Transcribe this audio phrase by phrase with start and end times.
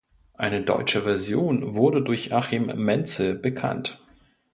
[0.33, 4.01] Eine deutsche Version wurde durch Achim Mentzel bekannt.